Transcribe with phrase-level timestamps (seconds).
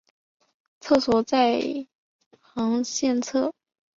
[0.79, 1.85] 厕所在下
[2.41, 3.53] 行线侧。